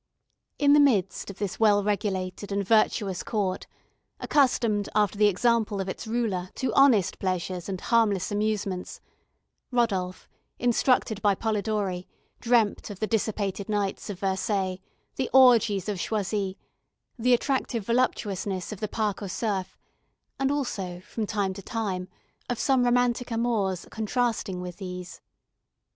[0.57, 3.67] In the midst of this well regulated and virtuous court,
[4.19, 8.99] accustomed, after the example of its ruler, to honest pleasures and harmless amusements,
[9.69, 10.27] Rodolph,
[10.57, 12.07] instructed by Polidori,
[12.39, 14.79] dreamt of the dissipated nights of Versailles,
[15.17, 16.57] the orgies of Choisy,
[17.19, 19.77] the attractive voluptuousness of the Parc au Cerfs,
[20.39, 22.07] and also, from time to time,
[22.49, 25.21] of some romantic amours contrasting with these.